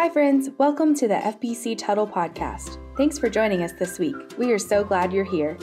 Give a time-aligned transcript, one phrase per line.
[0.00, 0.48] Hi, friends.
[0.58, 2.78] Welcome to the FBC Tuttle Podcast.
[2.96, 4.14] Thanks for joining us this week.
[4.38, 5.58] We are so glad you're here.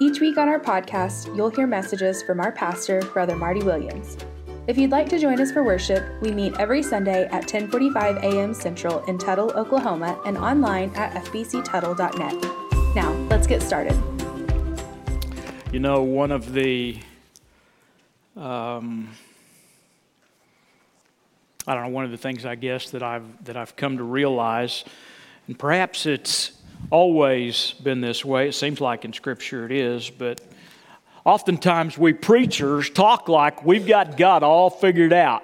[0.00, 4.16] Each week on our podcast, you'll hear messages from our pastor, Brother Marty Williams.
[4.66, 8.54] If you'd like to join us for worship, we meet every Sunday at 10:45 a.m.
[8.54, 12.96] Central in Tuttle, Oklahoma, and online at fbctuttle.net.
[12.96, 13.96] Now, let's get started.
[15.72, 16.98] You know, one of the
[18.36, 19.10] um,
[21.66, 24.04] I don't know, one of the things I guess that I've, that I've come to
[24.04, 24.84] realize,
[25.48, 26.52] and perhaps it's
[26.90, 30.40] always been this way, it seems like in Scripture it is, but
[31.24, 35.42] oftentimes we preachers talk like we've got God all figured out.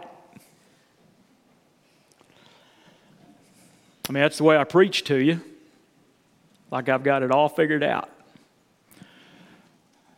[4.08, 5.40] I mean, that's the way I preach to you,
[6.70, 8.08] like I've got it all figured out.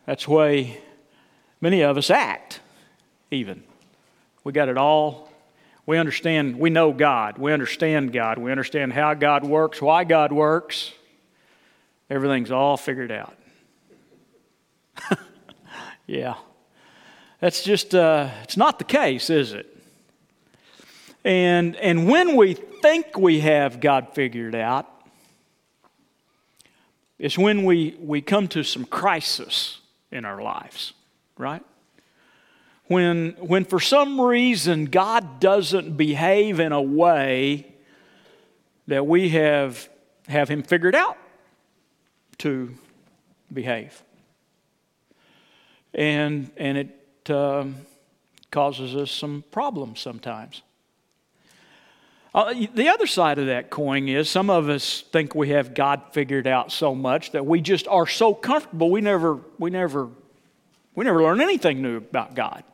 [0.05, 0.81] That's the way
[1.61, 2.59] many of us act,
[3.31, 3.63] even.
[4.43, 5.31] We got it all
[5.85, 7.37] we understand, we know God.
[7.37, 8.37] We understand God.
[8.39, 10.91] We understand how God works, why God works.
[12.09, 13.35] Everything's all figured out.
[16.07, 16.35] yeah.
[17.39, 19.71] That's just, uh, it's not the case, is it?
[21.23, 24.87] And, and when we think we have God figured out,
[27.17, 29.79] it's when we, we come to some crisis
[30.11, 30.93] in our lives,
[31.37, 31.63] right?
[32.87, 37.73] When, when for some reason God doesn't behave in a way
[38.87, 39.89] that we have,
[40.27, 41.17] have Him figured out
[42.39, 42.73] to
[43.51, 44.03] behave.
[45.93, 47.75] And, and it um,
[48.51, 50.61] causes us some problems sometimes.
[52.35, 56.01] Uh, the other side of that coin is some of us think we have God
[56.11, 60.09] figured out so much that we just are so comfortable we never, we never,
[60.95, 62.65] we never learn anything new about God.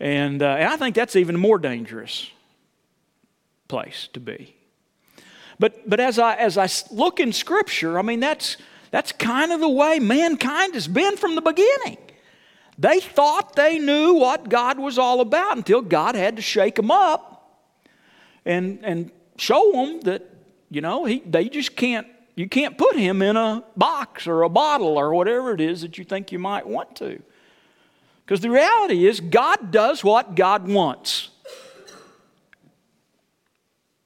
[0.00, 2.28] And, uh, and I think that's even more dangerous
[3.68, 4.56] place to be.
[5.58, 8.56] But, but as, I, as I look in Scripture, I mean, that's,
[8.90, 11.98] that's kind of the way mankind has been from the beginning.
[12.78, 16.90] They thought they knew what God was all about until God had to shake them
[16.90, 17.62] up
[18.44, 20.28] and, and show them that,
[20.70, 24.48] you know, he, they just can't, you can't put him in a box or a
[24.48, 27.22] bottle or whatever it is that you think you might want to.
[28.24, 31.30] Because the reality is, God does what God wants.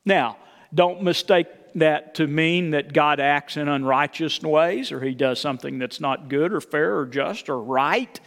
[0.04, 0.38] Now,
[0.72, 5.78] don't mistake that to mean that God acts in unrighteous ways or he does something
[5.78, 8.18] that's not good or fair or just or right,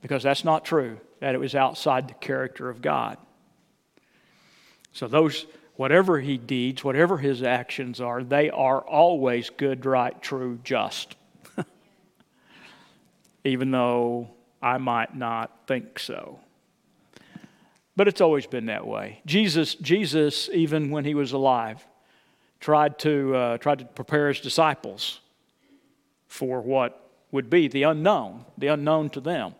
[0.00, 0.98] because that's not true.
[1.20, 3.16] That it was outside the character of God.
[4.92, 10.60] So, those, whatever he deeds, whatever his actions are, they are always good, right, true,
[10.62, 11.16] just.
[13.44, 14.30] Even though
[14.62, 16.38] I might not think so.
[17.96, 19.20] But it's always been that way.
[19.26, 21.84] Jesus, Jesus even when he was alive,
[22.60, 25.20] tried to, uh, tried to prepare his disciples
[26.28, 29.54] for what would be the unknown, the unknown to them.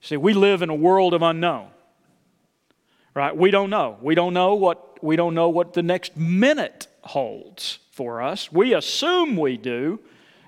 [0.00, 1.68] See, we live in a world of unknown.
[3.14, 3.34] Right?
[3.34, 3.96] We don't know.
[4.02, 8.50] We don't know what we don't know what the next minute holds for us.
[8.50, 10.00] We assume we do,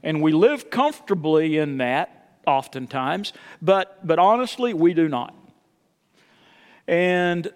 [0.03, 2.18] and we live comfortably in that
[2.49, 3.33] oftentimes,
[3.63, 5.35] but, but honestly, we do not.
[6.89, 7.53] And,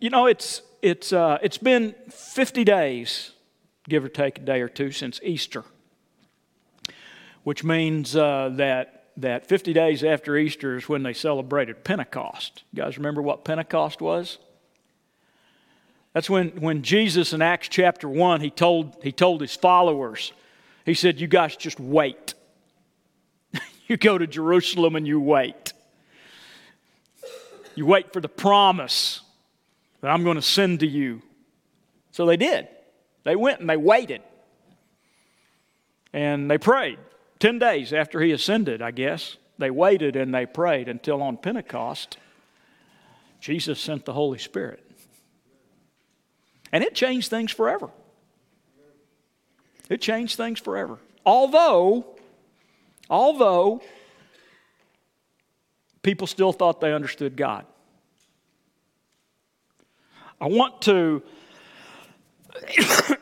[0.00, 3.32] you know, it's, it's, uh, it's been 50 days,
[3.88, 5.64] give or take a day or two, since Easter,
[7.44, 12.64] which means uh, that, that 50 days after Easter is when they celebrated Pentecost.
[12.72, 14.38] You guys remember what Pentecost was?
[16.12, 20.32] That's when, when Jesus in Acts chapter 1, he told, he told his followers,
[20.84, 22.34] he said, You guys just wait.
[23.90, 25.72] You go to Jerusalem and you wait.
[27.74, 29.20] You wait for the promise
[30.00, 31.22] that I'm going to send to you.
[32.12, 32.68] So they did.
[33.24, 34.22] They went and they waited.
[36.12, 37.00] And they prayed.
[37.40, 42.16] 10 days after he ascended, I guess, they waited and they prayed until on Pentecost,
[43.40, 44.88] Jesus sent the Holy Spirit.
[46.70, 47.90] And it changed things forever.
[49.88, 50.98] It changed things forever.
[51.26, 52.06] Although
[53.10, 53.82] Although
[56.02, 57.66] people still thought they understood God.
[60.40, 61.22] I want to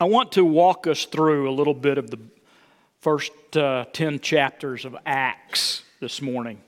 [0.00, 2.18] I want to walk us through a little bit of the
[3.00, 6.60] first uh, 10 chapters of Acts this morning.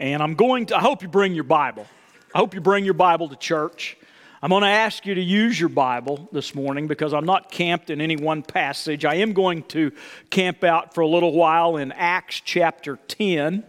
[0.00, 1.86] And I'm going to I hope you bring your Bible.
[2.32, 3.96] I hope you bring your Bible to church.
[4.40, 7.90] I'm going to ask you to use your Bible this morning because I'm not camped
[7.90, 9.04] in any one passage.
[9.04, 9.90] I am going to
[10.30, 13.64] camp out for a little while in Acts chapter 10.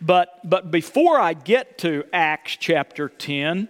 [0.00, 3.68] But, but before I get to Acts chapter 10,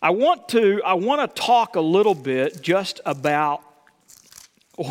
[0.00, 3.62] I want to, I want to talk a little bit just about,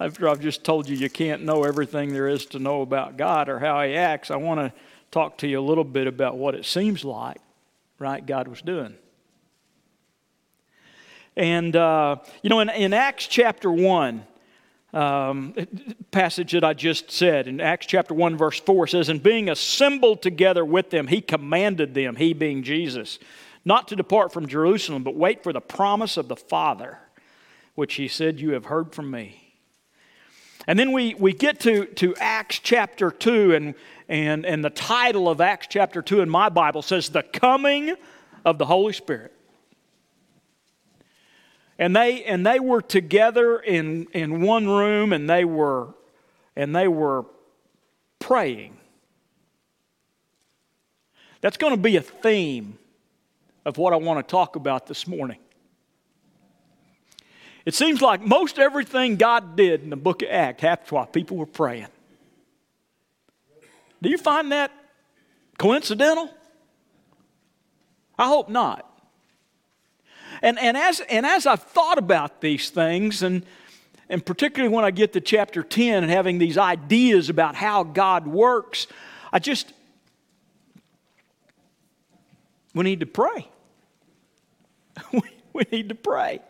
[0.00, 3.48] after I've just told you you can't know everything there is to know about God
[3.48, 4.72] or how He acts, I want to
[5.12, 7.40] talk to you a little bit about what it seems like,
[8.00, 8.96] right, God was doing.
[11.36, 14.24] And, uh, you know, in, in Acts chapter 1,
[14.92, 15.54] um,
[16.12, 20.22] passage that I just said in Acts chapter 1, verse 4 says, And being assembled
[20.22, 23.18] together with them, he commanded them, he being Jesus,
[23.64, 26.98] not to depart from Jerusalem, but wait for the promise of the Father,
[27.74, 29.40] which he said, You have heard from me.
[30.68, 33.74] And then we, we get to, to Acts chapter 2, and,
[34.08, 37.96] and, and the title of Acts chapter 2 in my Bible says, The Coming
[38.44, 39.33] of the Holy Spirit.
[41.78, 45.88] And they, and they were together in, in one room and they were,
[46.54, 47.24] and they were
[48.18, 48.76] praying.
[51.40, 52.78] That's going to be a theme
[53.64, 55.38] of what I want to talk about this morning.
[57.66, 61.36] It seems like most everything God did in the book of Acts happened while people
[61.36, 61.88] were praying.
[64.02, 64.70] Do you find that
[65.58, 66.30] coincidental?
[68.18, 68.93] I hope not.
[70.44, 73.46] And, and, as, and as I've thought about these things, and,
[74.10, 78.26] and particularly when I get to chapter 10 and having these ideas about how God
[78.26, 78.86] works,
[79.32, 79.72] I just,
[82.74, 83.48] we need to pray.
[85.54, 86.42] we, need to pray.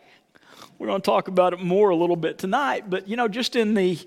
[0.77, 3.55] We're going to talk about it more a little bit tonight, but you know, just
[3.55, 3.97] in the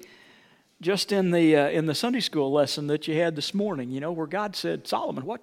[0.82, 4.00] just in the uh, in the Sunday school lesson that you had this morning, you
[4.00, 5.40] know, where God said, "Solomon, what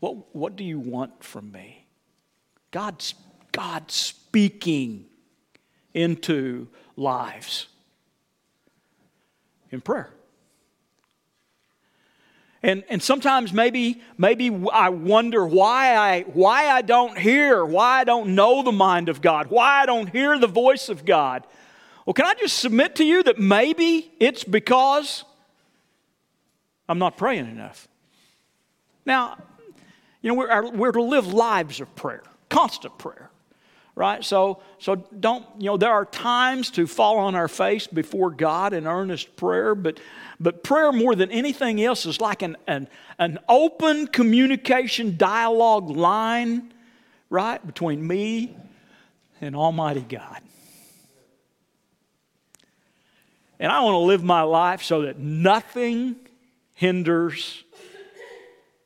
[0.00, 1.84] what what do you want from me?"
[2.70, 3.14] God's
[3.52, 5.06] God speaking
[5.94, 7.66] into lives
[9.70, 10.10] in prayer.
[12.62, 18.04] And, and sometimes maybe, maybe I wonder why I, why I don't hear, why I
[18.04, 21.46] don't know the mind of God, why I don't hear the voice of God.
[22.04, 25.24] Well, can I just submit to you that maybe it's because
[26.88, 27.86] I'm not praying enough?
[29.06, 29.36] Now,
[30.20, 33.30] you know, we're, we're to live lives of prayer, constant prayer
[33.98, 34.24] right?
[34.24, 38.72] So, so don't, you know, there are times to fall on our face before God
[38.72, 39.98] in earnest prayer, but,
[40.38, 42.86] but prayer more than anything else is like an, an,
[43.18, 46.72] an open communication dialogue line,
[47.28, 48.56] right, between me
[49.40, 50.42] and Almighty God.
[53.58, 56.14] And I want to live my life so that nothing
[56.74, 57.64] hinders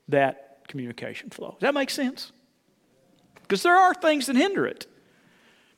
[0.09, 1.51] that communication flow.
[1.51, 2.33] Does that make sense?
[3.53, 4.87] Because there are things that hinder it.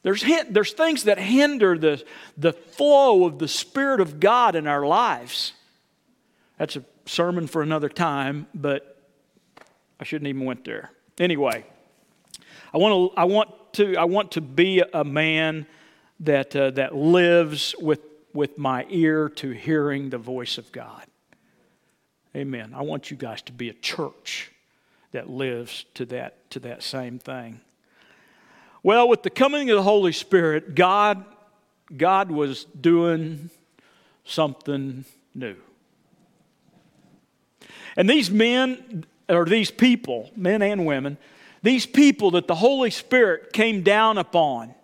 [0.05, 2.05] There's, there's things that hinder the,
[2.39, 5.55] the flow of the Spirit of God in our lives.
[6.57, 8.97] That's a sermon for another time, but
[9.99, 10.93] I shouldn't even went there.
[11.19, 11.65] Anyway,
[12.73, 15.67] I want to, I want to, I want to be a man
[16.21, 21.03] that, uh, that lives with, with my ear to hearing the voice of God.
[22.37, 22.73] Amen.
[22.73, 24.53] I want you guys to be a church
[25.15, 27.61] that lives to that, to that same thing.
[28.83, 31.25] Well, with the coming of the Holy Spirit, God,
[31.97, 33.49] God was doing
[34.25, 35.55] something new.
[37.97, 41.17] And these men, or these people, men and women,
[41.63, 44.75] these people that the Holy Spirit came down upon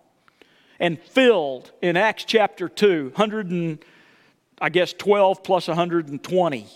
[0.79, 3.83] and filled in Acts chapter 2, 100 and,
[4.61, 6.67] I guess, 12 plus 120,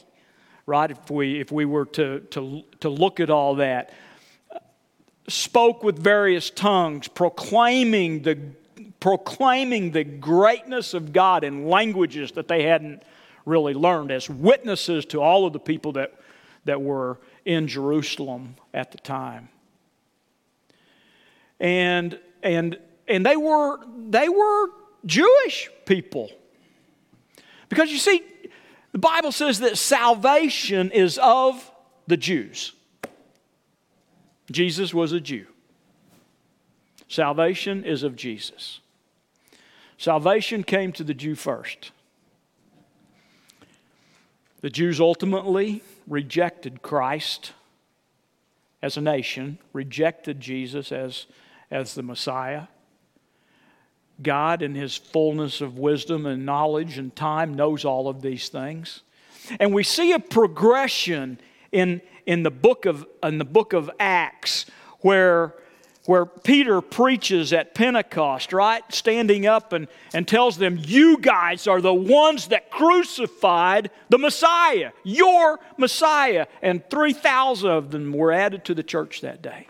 [0.66, 0.90] right?
[0.90, 3.94] If we, if we were to, to, to look at all that
[5.28, 8.38] spoke with various tongues, proclaiming the,
[9.00, 13.04] proclaiming the greatness of God in languages that they hadn't
[13.46, 16.14] really learned, as witnesses to all of the people that,
[16.66, 19.50] that were in Jerusalem at the time.
[21.60, 23.80] And, and, and they, were,
[24.10, 24.70] they were
[25.06, 26.30] Jewish people.
[27.70, 28.22] Because you see,
[28.96, 31.70] the Bible says that salvation is of
[32.08, 32.72] the Jews.
[34.50, 35.48] Jesus was a Jew.
[37.10, 38.80] Salvation is of Jesus.
[39.98, 41.92] Salvation came to the Jew first.
[44.62, 47.52] The Jews ultimately rejected Christ
[48.82, 51.26] as a nation, rejected Jesus as,
[51.70, 52.68] as the Messiah.
[54.22, 59.02] God, in his fullness of wisdom and knowledge and time, knows all of these things.
[59.60, 61.40] And we see a progression
[61.72, 64.66] in, in the book of in the book of Acts
[65.02, 65.54] where
[66.06, 68.84] where Peter preaches at Pentecost, right?
[68.94, 74.92] Standing up and, and tells them, You guys are the ones that crucified the Messiah,
[75.04, 76.48] your Messiah.
[76.62, 79.68] And 3,000 of them were added to the church that day.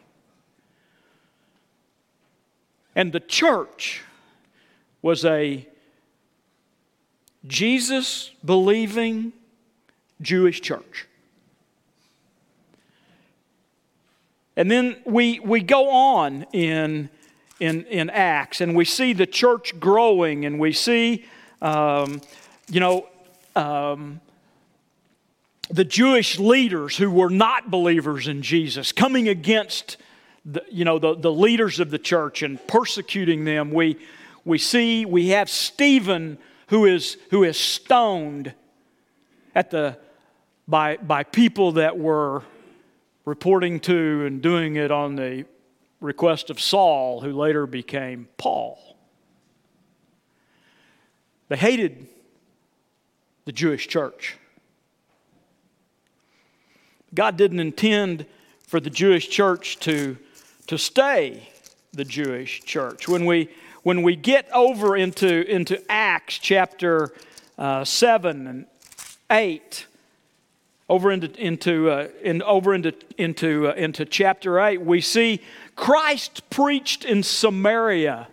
[2.96, 4.04] And the church
[5.06, 5.64] was a
[7.46, 9.34] Jesus believing
[10.20, 11.06] Jewish church.
[14.58, 17.12] And then we, we go on in,
[17.60, 21.24] in, in Acts and we see the church growing and we see,
[21.62, 22.20] um,
[22.68, 23.08] you know,
[23.56, 24.20] um,
[25.70, 29.98] the Jewish leaders who were not believers in Jesus coming against
[30.46, 33.72] the, you know, the, the leaders of the church and persecuting them.
[33.72, 34.00] We,
[34.46, 36.38] we see, we have Stephen
[36.68, 38.54] who is, who is stoned
[39.54, 39.98] at the,
[40.68, 42.44] by, by people that were
[43.26, 45.46] reporting to and doing it on the
[46.02, 48.98] request of Saul, who later became Paul.
[51.48, 52.08] They hated
[53.46, 54.38] the Jewish church.
[57.14, 58.26] God didn't intend
[58.68, 60.18] for the Jewish church to,
[60.68, 61.48] to stay
[61.94, 63.08] the Jewish church.
[63.08, 63.50] When we,
[63.86, 67.14] when we get over into, into Acts chapter
[67.56, 68.66] uh, 7 and
[69.30, 69.86] 8,
[70.90, 75.40] over into, into, uh, in, over into, into, uh, into chapter 8, we see
[75.76, 78.28] Christ preached in Samaria.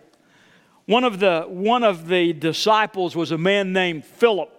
[0.87, 4.49] One of, the, one of the disciples was a man named Philip.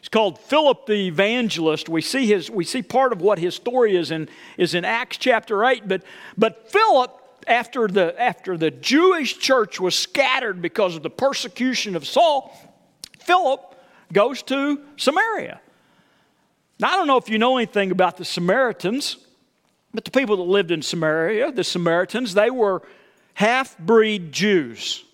[0.00, 1.90] He's called Philip the evangelist.
[1.90, 5.18] We see, his, we see part of what his story is in, is in Acts
[5.18, 5.86] chapter 8.
[5.86, 6.02] But,
[6.38, 12.06] but Philip, after the, after the Jewish church was scattered because of the persecution of
[12.06, 12.56] Saul,
[13.20, 13.74] Philip
[14.12, 15.60] goes to Samaria.
[16.78, 19.16] Now, I don't know if you know anything about the Samaritans,
[19.94, 22.82] but the people that lived in Samaria, the Samaritans, they were
[23.34, 25.04] half breed Jews.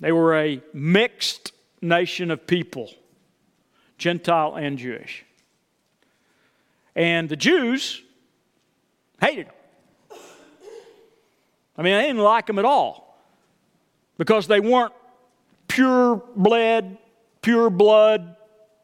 [0.00, 2.90] They were a mixed nation of people,
[3.98, 5.24] Gentile and Jewish.
[6.94, 8.02] And the Jews
[9.24, 10.18] hated them.
[11.76, 13.18] I mean, I didn't like them at all
[14.16, 14.92] because they weren't
[15.66, 16.98] pure blood,
[17.42, 18.36] pure blood,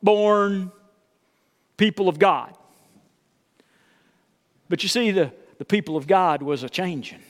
[0.02, 0.72] born
[1.76, 2.54] people of God.
[4.68, 7.20] But you see, the, the people of God was a changing.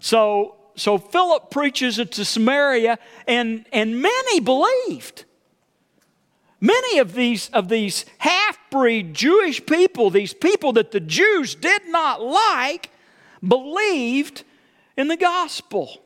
[0.00, 5.24] So, so Philip preaches it to Samaria, and, and many believed.
[6.64, 11.82] Many of these, of these half breed Jewish people, these people that the Jews did
[11.88, 12.88] not like,
[13.46, 14.44] believed
[14.96, 16.00] in the gospel.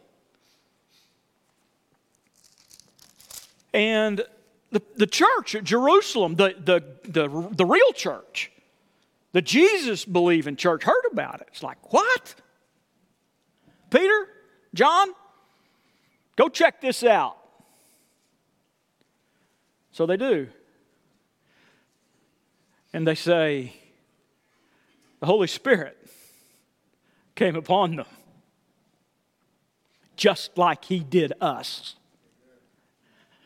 [3.73, 4.25] And
[4.73, 8.51] the, the church at Jerusalem, the, the, the, the real church,
[9.31, 11.47] the Jesus believing church, heard about it.
[11.53, 12.35] It's like, what?
[13.91, 14.27] Peter,
[14.75, 15.11] John,
[16.35, 17.38] go check this out.
[19.99, 20.47] So they do.
[22.93, 23.73] And they say,
[25.19, 25.99] the Holy Spirit
[27.35, 28.07] came upon them,
[30.15, 31.97] just like He did us.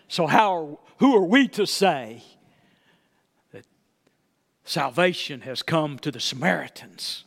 [0.09, 2.23] So, how who are we to say
[3.53, 3.65] that
[4.65, 7.25] salvation has come to the Samaritans?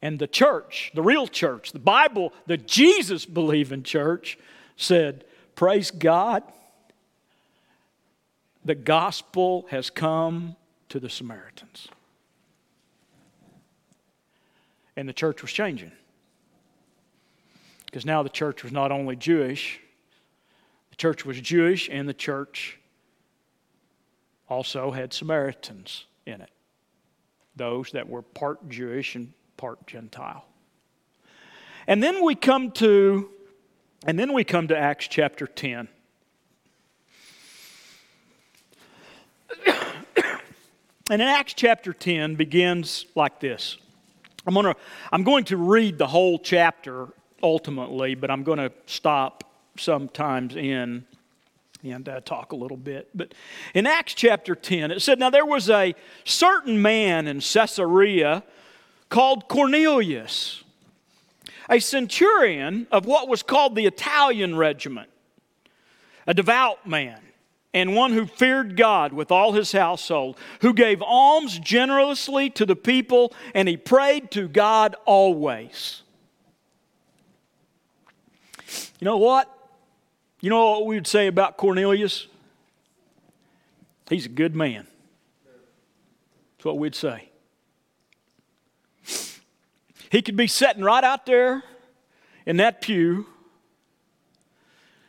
[0.00, 4.38] And the church, the real church, the Bible, the Jesus believing church
[4.78, 6.42] said, Praise God,
[8.68, 10.54] the gospel has come
[10.90, 11.88] to the Samaritans.
[14.94, 15.92] And the church was changing.
[17.86, 19.80] Because now the church was not only Jewish,
[20.90, 22.78] the church was Jewish, and the church
[24.50, 26.50] also had Samaritans in it,
[27.56, 30.44] those that were part Jewish and part Gentile.
[31.86, 33.30] And then we come to
[34.04, 35.88] and then we come to Acts chapter 10.
[41.10, 43.76] And in Acts chapter 10 begins like this.
[44.46, 44.76] I'm, gonna,
[45.12, 47.08] I'm going to read the whole chapter
[47.42, 49.44] ultimately, but I'm going to stop
[49.76, 51.04] sometimes in
[51.84, 53.08] and uh, talk a little bit.
[53.14, 53.34] But
[53.74, 58.42] in Acts chapter 10, it said, Now there was a certain man in Caesarea
[59.08, 60.64] called Cornelius,
[61.70, 65.08] a centurion of what was called the Italian regiment,
[66.26, 67.20] a devout man,
[67.74, 72.76] and one who feared God with all his household, who gave alms generously to the
[72.76, 76.02] people, and he prayed to God always.
[79.00, 79.54] You know what?
[80.40, 82.26] You know what we would say about Cornelius?
[84.08, 84.86] He's a good man.
[86.56, 87.28] That's what we'd say.
[90.10, 91.62] He could be sitting right out there
[92.46, 93.26] in that pew,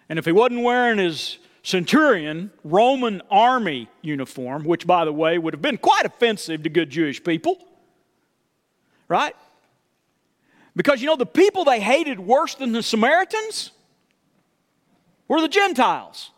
[0.09, 1.37] and if he wasn't wearing his
[1.69, 6.89] centurion Roman army uniform, which, by the way, would have been quite offensive to good
[6.89, 7.59] Jewish people,
[9.07, 9.35] right?
[10.75, 13.71] Because you know, the people they hated worse than the Samaritans
[15.27, 16.31] were the Gentiles.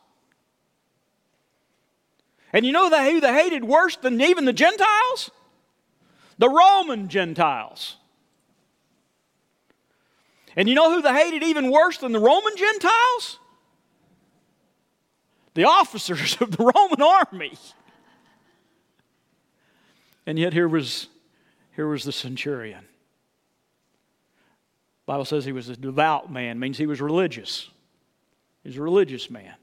[2.51, 5.31] And you know who they hated worse than even the Gentiles?
[6.39, 7.95] The Roman Gentiles.
[10.57, 13.39] And you know who they hated even worse than the Roman Gentiles?
[15.53, 17.57] The officers of the Roman army.
[20.25, 21.07] And yet here was,
[21.75, 22.85] here was the centurion.
[25.05, 27.69] Bible says he was a devout man, means he was religious.
[28.63, 29.55] He was a religious man.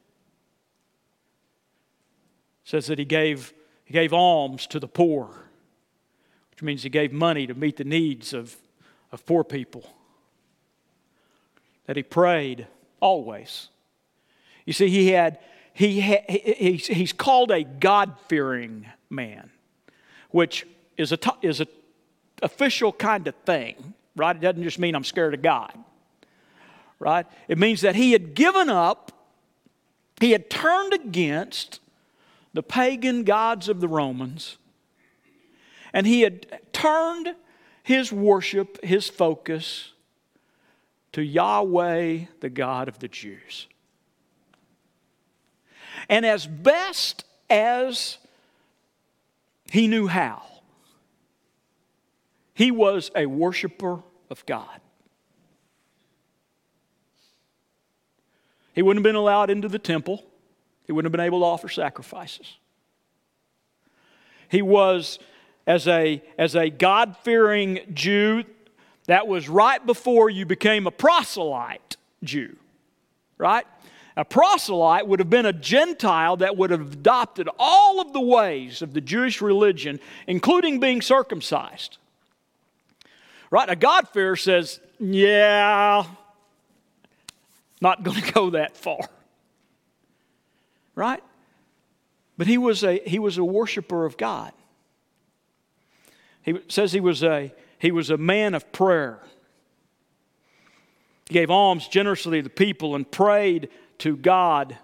[2.64, 3.54] Says that he gave,
[3.84, 5.28] he gave alms to the poor,
[6.50, 8.56] which means he gave money to meet the needs of,
[9.10, 9.88] of poor people
[11.88, 12.66] that he prayed
[13.00, 13.68] always.
[14.66, 15.38] You see, he had,
[15.78, 19.48] he, he he's called a God fearing man,
[20.30, 20.66] which
[20.96, 21.68] is a, is a
[22.42, 24.34] official kind of thing, right?
[24.34, 25.72] It doesn't just mean I'm scared of God,
[26.98, 27.26] right?
[27.46, 29.12] It means that he had given up,
[30.20, 31.78] he had turned against
[32.52, 34.56] the pagan gods of the Romans,
[35.92, 37.36] and he had turned
[37.84, 39.92] his worship, his focus,
[41.12, 43.68] to Yahweh, the God of the Jews.
[46.08, 48.18] And as best as
[49.70, 50.42] he knew how,
[52.54, 54.80] he was a worshiper of God.
[58.74, 60.24] He wouldn't have been allowed into the temple.
[60.86, 62.56] He wouldn't have been able to offer sacrifices.
[64.48, 65.18] He was,
[65.66, 68.44] as a, as a God fearing Jew,
[69.06, 72.56] that was right before you became a proselyte Jew,
[73.36, 73.66] right?
[74.18, 78.82] A proselyte would have been a Gentile that would have adopted all of the ways
[78.82, 81.98] of the Jewish religion, including being circumcised.
[83.48, 83.68] Right?
[83.68, 86.04] A God-fearer says, yeah,
[87.80, 88.98] not going to go that far.
[90.96, 91.22] Right?
[92.36, 94.52] But he was a, he was a worshiper of God.
[96.42, 99.20] He says he was a he was a man of prayer.
[101.28, 104.78] He gave alms generously to the people and prayed to God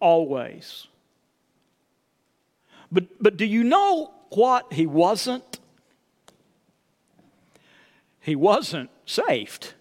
[0.00, 0.86] always.
[2.90, 5.58] But, but do you know what he wasn't?
[8.20, 9.74] He wasn't saved.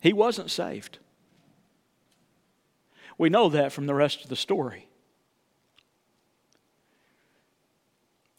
[0.00, 0.98] He wasn't saved.
[3.18, 4.88] We know that from the rest of the story.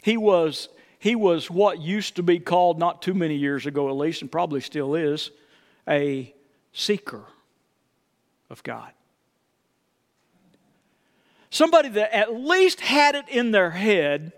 [0.02, 0.70] He was,
[1.02, 4.32] he was what used to be called, not too many years ago at least, and
[4.32, 5.32] probably still is,
[5.90, 6.32] a
[6.74, 7.24] seeker
[8.52, 8.92] of God.
[11.50, 14.32] Somebody that at least had it in their head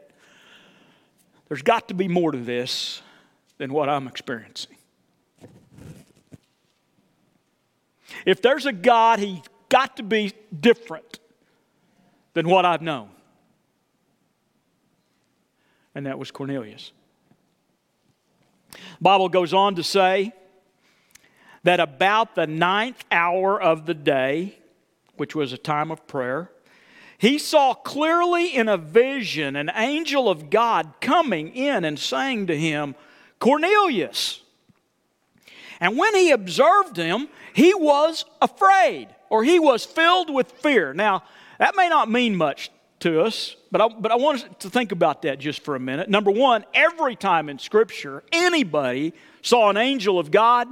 [1.49, 3.01] there's got to be more to this
[3.57, 4.77] than what I'm experiencing.
[8.25, 11.19] If there's a God, he's got to be different
[12.33, 13.09] than what I've known
[15.95, 16.91] and that was Cornelius.
[19.01, 20.33] Bible goes on to say
[21.63, 24.57] that about the ninth hour of the day,
[25.15, 26.49] which was a time of prayer,
[27.17, 32.57] he saw clearly in a vision an angel of God coming in and saying to
[32.57, 32.95] him,
[33.39, 34.41] Cornelius.
[35.79, 40.93] And when he observed him, he was afraid or he was filled with fear.
[40.93, 41.23] Now,
[41.59, 42.71] that may not mean much
[43.03, 45.79] to us, but I, but I want us to think about that just for a
[45.79, 46.09] minute.
[46.09, 50.67] Number one, every time in Scripture anybody saw an angel of God,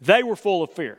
[0.00, 0.98] they were full of fear.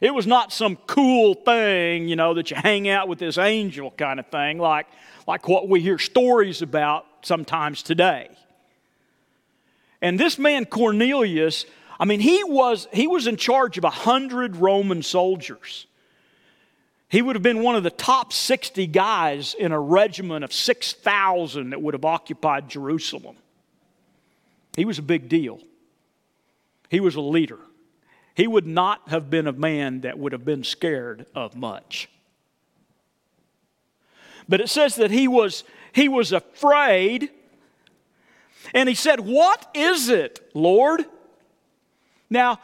[0.00, 3.90] It was not some cool thing, you know, that you hang out with this angel
[3.90, 4.86] kind of thing, like,
[5.26, 8.30] like what we hear stories about sometimes today.
[10.00, 11.66] And this man, Cornelius,
[12.00, 15.86] I mean, he was, he was in charge of a hundred Roman soldiers.
[17.08, 21.70] He would have been one of the top 60 guys in a regiment of 6,000
[21.70, 23.36] that would have occupied Jerusalem.
[24.76, 25.60] He was a big deal.
[26.90, 27.58] He was a leader.
[28.34, 32.08] He would not have been a man that would have been scared of much.
[34.48, 37.30] But it says that he was, he was afraid.
[38.74, 41.04] And he said, What is it, Lord?
[42.28, 42.60] Now,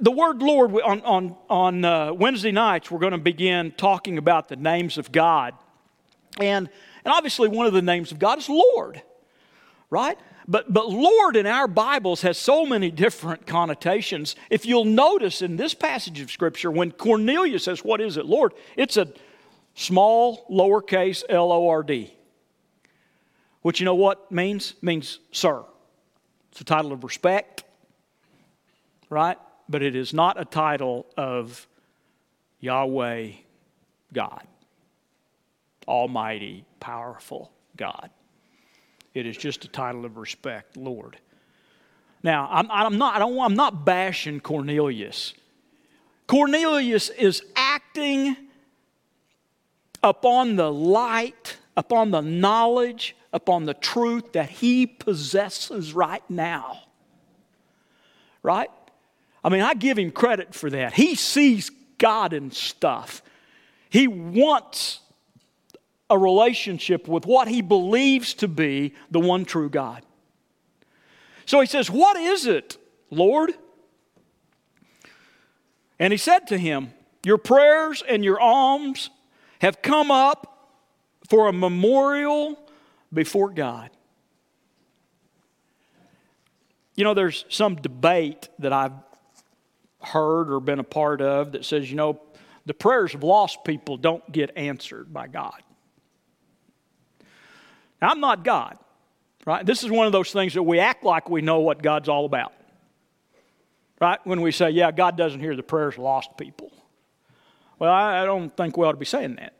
[0.00, 4.48] the word Lord, on, on, on uh, Wednesday nights, we're going to begin talking about
[4.48, 5.54] the names of God.
[6.40, 6.68] And,
[7.04, 9.02] and obviously, one of the names of God is Lord,
[9.90, 10.18] right?
[10.46, 14.36] But, but Lord in our Bibles has so many different connotations.
[14.50, 18.52] If you'll notice in this passage of Scripture, when Cornelius says, What is it, Lord?
[18.76, 19.08] It's a
[19.74, 22.12] small, lowercase L O R D.
[23.62, 24.74] Which you know what means?
[24.82, 25.64] Means sir.
[26.52, 27.64] It's a title of respect,
[29.08, 29.38] right?
[29.68, 31.66] But it is not a title of
[32.60, 33.30] Yahweh
[34.12, 34.46] God,
[35.88, 38.10] Almighty, powerful God.
[39.14, 41.18] It is just a title of respect, Lord.
[42.22, 45.34] Now, I'm, I'm, not, I don't, I'm not bashing Cornelius.
[46.26, 48.36] Cornelius is acting
[50.02, 56.80] upon the light, upon the knowledge, upon the truth that he possesses right now.
[58.42, 58.70] Right?
[59.44, 60.94] I mean, I give him credit for that.
[60.94, 63.22] He sees God in stuff.
[63.90, 65.00] He wants
[66.08, 70.02] a relationship with what he believes to be the one true God.
[71.44, 72.78] So he says, What is it,
[73.10, 73.52] Lord?
[75.98, 76.92] And he said to him,
[77.24, 79.10] Your prayers and your alms
[79.60, 80.72] have come up
[81.28, 82.58] for a memorial
[83.12, 83.90] before God.
[86.96, 88.92] You know, there's some debate that I've
[90.04, 92.20] heard or been a part of that says, you know,
[92.66, 95.60] the prayers of lost people don't get answered by God.
[98.00, 98.78] Now, I'm not God,
[99.44, 99.64] right?
[99.64, 102.24] This is one of those things that we act like we know what God's all
[102.24, 102.52] about,
[104.00, 104.18] right?
[104.24, 106.72] When we say, yeah, God doesn't hear the prayers of lost people.
[107.78, 109.54] Well, I don't think we ought to be saying that.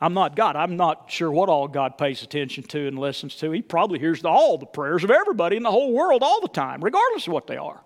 [0.00, 0.56] I'm not God.
[0.56, 3.50] I'm not sure what all God pays attention to and listens to.
[3.50, 6.82] He probably hears all the prayers of everybody in the whole world all the time,
[6.82, 7.82] regardless of what they are.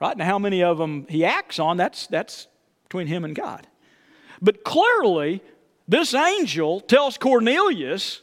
[0.00, 0.16] Right?
[0.16, 2.48] Now, how many of them he acts on, that's, that's
[2.84, 3.66] between him and God.
[4.42, 5.42] But clearly,
[5.88, 8.20] this angel tells Cornelius,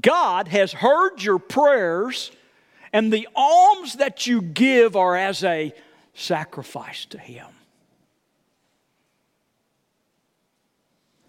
[0.00, 2.30] God has heard your prayers,
[2.92, 5.72] and the alms that you give are as a
[6.14, 7.46] sacrifice to him.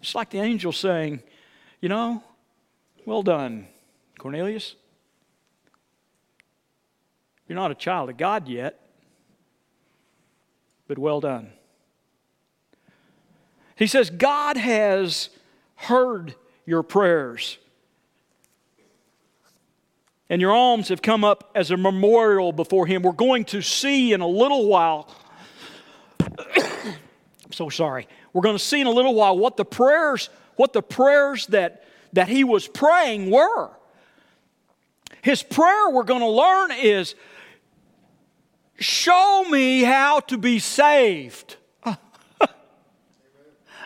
[0.02, 1.22] It's like the angel saying,
[1.80, 2.22] You know,
[3.04, 3.68] well done,
[4.18, 4.74] Cornelius.
[7.46, 8.80] You're not a child of God yet,
[10.90, 11.52] but well done.
[13.76, 15.28] He says, God has
[15.76, 16.34] heard
[16.66, 17.58] your prayers.
[20.28, 23.02] And your alms have come up as a memorial before Him.
[23.02, 25.08] We're going to see in a little while.
[26.18, 26.96] I'm
[27.52, 28.08] so sorry.
[28.32, 31.84] We're going to see in a little while what the prayers, what the prayers that,
[32.14, 33.70] that he was praying were.
[35.22, 37.14] His prayer we're going to learn is
[38.80, 41.56] show me how to be saved.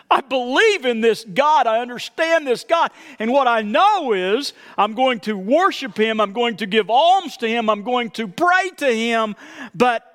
[0.09, 1.67] I believe in this God.
[1.67, 2.91] I understand this God.
[3.19, 6.19] And what I know is I'm going to worship Him.
[6.21, 7.69] I'm going to give alms to Him.
[7.69, 9.35] I'm going to pray to Him.
[9.75, 10.11] But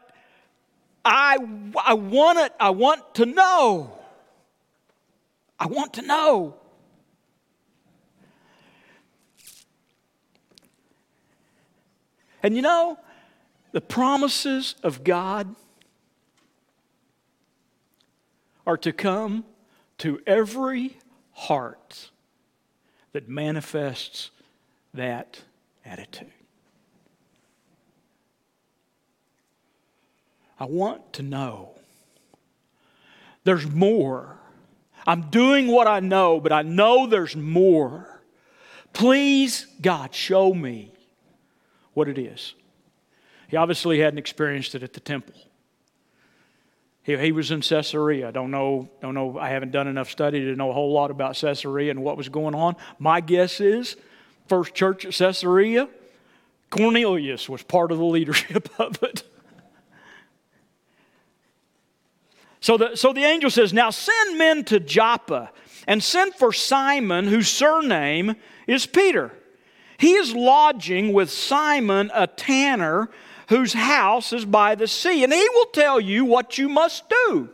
[1.04, 1.36] I,
[1.84, 2.52] I want it.
[2.58, 3.96] I want to know.
[5.58, 6.56] I want to know.
[12.42, 12.98] And you know,
[13.72, 15.54] the promises of God
[18.66, 19.44] are to come
[19.98, 20.96] to every
[21.32, 22.10] heart
[23.12, 24.30] that manifests
[24.94, 25.42] that
[25.84, 26.32] attitude.
[30.58, 31.70] I want to know.
[33.44, 34.36] There's more.
[35.06, 38.22] I'm doing what I know, but I know there's more.
[38.92, 40.92] Please, God, show me
[41.94, 42.54] what it is.
[43.50, 45.34] He obviously hadn't experienced it at the temple.
[47.02, 48.28] He, he was in Caesarea.
[48.28, 51.10] I don't know, don't know, I haven't done enough study to know a whole lot
[51.10, 52.76] about Caesarea and what was going on.
[53.00, 53.96] My guess is,
[54.46, 55.88] first church at Caesarea,
[56.70, 59.24] Cornelius was part of the leadership of it.
[62.60, 65.50] So the, so the angel says, Now send men to Joppa
[65.88, 68.36] and send for Simon, whose surname
[68.68, 69.32] is Peter.
[69.98, 73.10] He is lodging with Simon, a tanner,
[73.50, 77.50] whose house is by the sea, and he will tell you what you must do.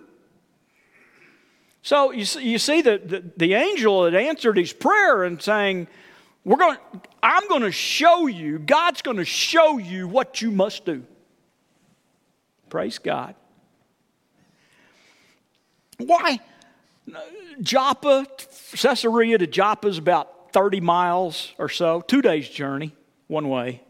[1.81, 5.89] So you see, you see the, the, the angel had answered his prayer and saying,
[6.45, 6.77] We're going,
[7.23, 11.03] I'm going to show you, God's going to show you what you must do.
[12.69, 13.35] Praise God.
[15.97, 16.41] Why?
[17.63, 18.27] Joppa,
[18.73, 22.93] Caesarea to Joppa is about 30 miles or so, two days' journey,
[23.29, 23.81] one way.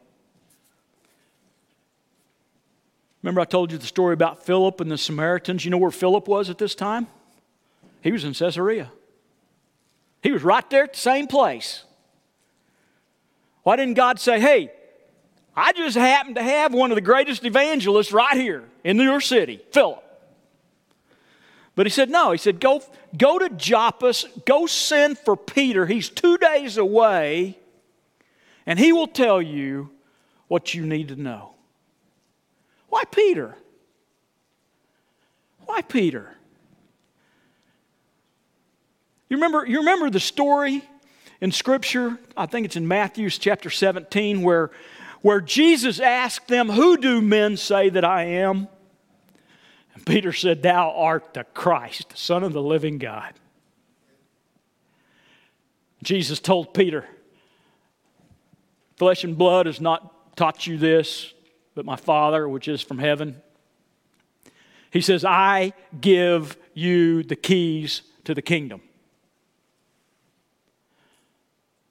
[3.26, 5.64] Remember, I told you the story about Philip and the Samaritans?
[5.64, 7.08] You know where Philip was at this time?
[8.00, 8.92] He was in Caesarea.
[10.22, 11.82] He was right there at the same place.
[13.64, 14.70] Why didn't God say, hey,
[15.56, 19.60] I just happen to have one of the greatest evangelists right here in your city,
[19.72, 20.04] Philip?
[21.74, 22.30] But he said, no.
[22.30, 22.80] He said, go,
[23.18, 25.86] go to Joppa, go send for Peter.
[25.86, 27.58] He's two days away,
[28.66, 29.90] and he will tell you
[30.46, 31.55] what you need to know.
[32.96, 33.54] Why Peter?
[35.66, 36.34] Why Peter?
[39.28, 40.82] You remember, you remember the story
[41.42, 42.18] in Scripture?
[42.38, 44.70] I think it's in Matthew chapter 17 where,
[45.20, 48.66] where Jesus asked them, Who do men say that I am?
[49.92, 53.34] And Peter said, Thou art the Christ, the Son of the living God.
[56.02, 57.04] Jesus told Peter,
[58.96, 61.34] Flesh and blood has not taught you this,
[61.76, 63.40] but my Father, which is from heaven.
[64.90, 68.80] He says, I give you the keys to the kingdom.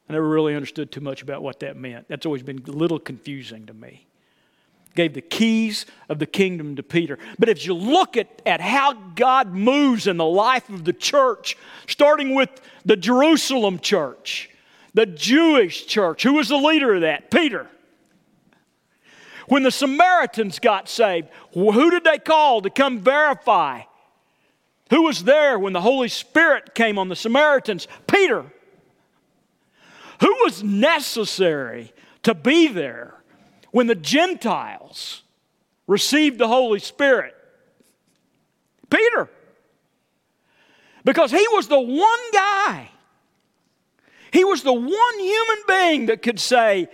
[0.10, 2.08] I never really understood too much about what that meant.
[2.10, 4.08] That's always been a little confusing to me.
[4.95, 7.19] Gave the keys of the kingdom to Peter.
[7.38, 11.58] But if you look at, at how God moves in the life of the church,
[11.88, 12.50] starting with
[12.86, 14.50] the Jerusalem church,
[14.95, 17.30] the Jewish church, who was the leader of that?
[17.30, 17.69] Peter.
[19.47, 23.81] When the Samaritans got saved, who did they call to come verify?
[24.89, 27.88] Who was there when the Holy Spirit came on the Samaritans?
[28.08, 28.45] Peter.
[30.21, 33.15] Who was necessary to be there
[33.71, 35.23] when the Gentiles
[35.88, 37.36] received the Holy Spirit?
[38.89, 39.29] Peter.
[41.03, 42.89] Because he was the one guy,
[44.31, 46.88] he was the one human being that could say,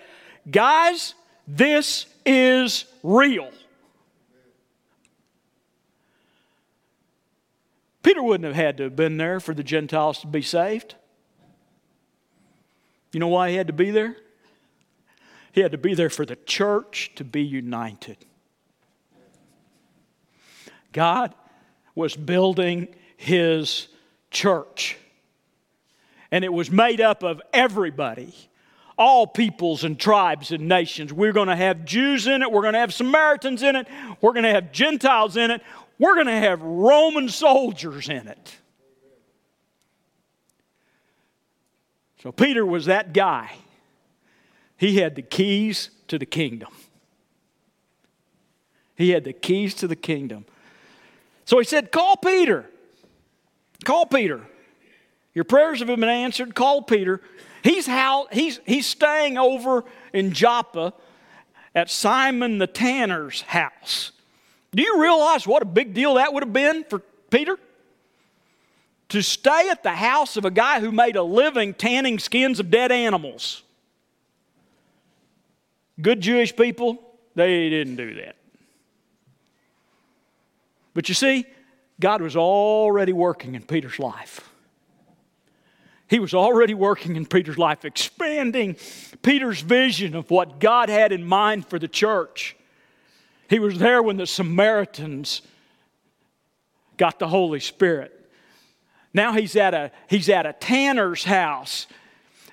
[0.50, 1.14] Guys,
[1.48, 3.52] this is real.
[8.04, 10.96] Peter wouldn't have had to have been there for the Gentiles to be saved.
[13.14, 14.18] You know why he had to be there?
[15.52, 18.18] He had to be there for the church to be united.
[20.94, 21.34] God
[21.94, 23.88] was building his
[24.30, 24.98] church,
[26.32, 28.34] and it was made up of everybody
[29.02, 31.12] all peoples and tribes and nations.
[31.12, 33.88] We're going to have Jews in it, we're going to have Samaritans in it,
[34.22, 35.64] we're going to have Gentiles in it,
[35.98, 38.56] we're going to have Roman soldiers in it.
[42.22, 43.52] So Peter was that guy.
[44.78, 46.70] He had the keys to the kingdom.
[48.96, 50.46] He had the keys to the kingdom.
[51.46, 52.70] So he said, Call Peter.
[53.84, 54.42] Call Peter.
[55.34, 56.54] Your prayers have been answered.
[56.54, 57.20] Call Peter.
[57.64, 60.94] He's, how, he's, he's staying over in Joppa
[61.76, 64.12] at Simon the tanner's house.
[64.74, 67.58] Do you realize what a big deal that would have been for Peter?
[69.10, 72.72] To stay at the house of a guy who made a living tanning skins of
[72.72, 73.64] dead animals.
[76.02, 76.98] Good Jewish people,
[77.36, 78.36] they didn't do that.
[80.94, 81.46] But you see,
[82.00, 84.51] God was already working in Peter's life.
[86.12, 88.76] He was already working in Peter's life, expanding
[89.22, 92.58] Peter's vision of what God had in mind for the church.
[93.50, 95.42] He was there when the Samaritans
[96.98, 98.30] got the Holy Spirit.
[99.14, 101.88] Now he's at a, he's at a tanner's house.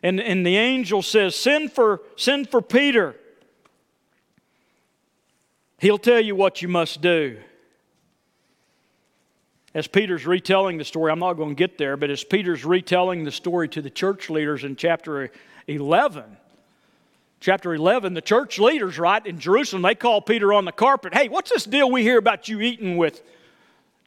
[0.04, 3.16] And, and the angel says, send for, send for Peter.
[5.78, 7.38] He'll tell you what you must do
[9.78, 13.22] as Peter's retelling the story, I'm not going to get there, but as Peter's retelling
[13.22, 15.30] the story to the church leaders in chapter
[15.68, 16.24] 11,
[17.38, 21.14] chapter 11, the church leaders, right, in Jerusalem, they call Peter on the carpet.
[21.14, 23.22] Hey, what's this deal we hear about you eating with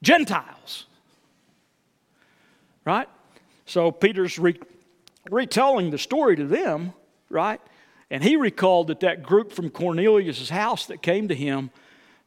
[0.03, 0.87] Gentiles?
[2.83, 3.07] Right?
[3.65, 4.59] So Peter's re-
[5.29, 6.91] retelling the story to them,
[7.29, 7.61] right?
[8.09, 11.69] And he recalled that that group from Cornelius' house that came to him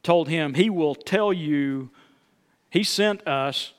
[0.01, 1.91] told him, He will tell you
[2.75, 3.71] he sent us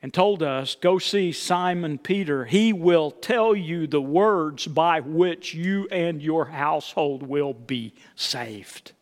[0.00, 2.44] and told us, Go see Simon Peter.
[2.44, 8.92] He will tell you the words by which you and your household will be saved.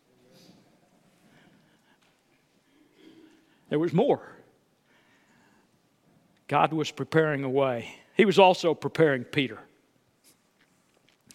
[3.69, 4.35] There was more.
[6.47, 7.97] God was preparing a way.
[8.17, 9.59] He was also preparing Peter.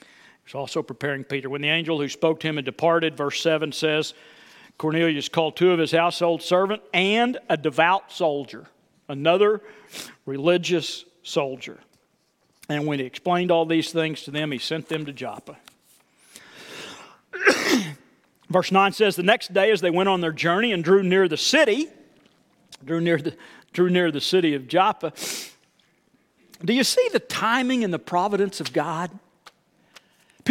[0.00, 0.08] He
[0.46, 1.48] was also preparing Peter.
[1.48, 4.14] When the angel who spoke to him had departed, verse 7 says,
[4.80, 8.66] Cornelius called two of his household servants and a devout soldier,
[9.10, 9.60] another
[10.24, 11.78] religious soldier.
[12.70, 15.58] And when he explained all these things to them, he sent them to Joppa.
[18.48, 21.28] Verse 9 says, The next day, as they went on their journey and drew near
[21.28, 21.88] the city,
[22.82, 23.36] drew near the,
[23.74, 25.12] drew near the city of Joppa,
[26.64, 29.10] do you see the timing and the providence of God?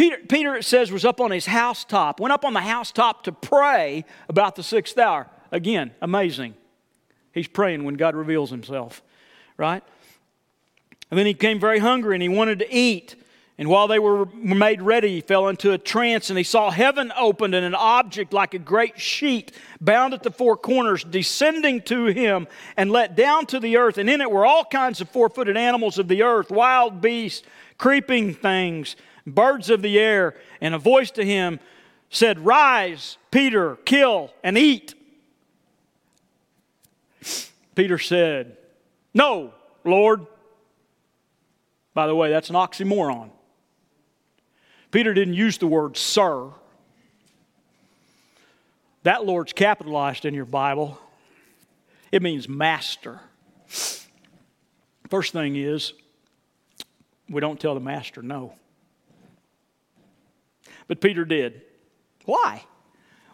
[0.00, 3.32] Peter, Peter, it says, was up on his housetop, went up on the housetop to
[3.32, 5.28] pray about the sixth hour.
[5.52, 6.54] Again, amazing.
[7.32, 9.02] He's praying when God reveals himself,
[9.58, 9.82] right?
[11.10, 13.14] And then he came very hungry and he wanted to eat.
[13.58, 17.12] And while they were made ready, he fell into a trance and he saw heaven
[17.14, 22.06] opened and an object like a great sheet bound at the four corners descending to
[22.06, 23.98] him and let down to the earth.
[23.98, 27.46] And in it were all kinds of four footed animals of the earth, wild beasts,
[27.76, 30.34] creeping things, birds of the air.
[30.60, 31.60] And a voice to him
[32.10, 34.94] said, Rise, Peter, kill and eat.
[37.74, 38.56] Peter said,
[39.14, 39.54] No,
[39.84, 40.26] Lord.
[41.94, 43.30] By the way, that's an oxymoron.
[44.90, 46.50] Peter didn't use the word sir.
[49.02, 50.98] That Lord's capitalized in your Bible.
[52.12, 53.20] It means master.
[55.08, 55.92] First thing is,
[57.28, 58.54] we don't tell the master no.
[60.90, 61.62] But Peter did.
[62.24, 62.64] Why?